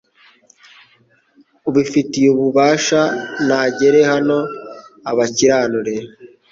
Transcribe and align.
ubifitiye 1.69 2.27
ububasha 2.33 3.01
nagere 3.47 3.99
hano 4.11 4.37
abakiranure 5.09 5.95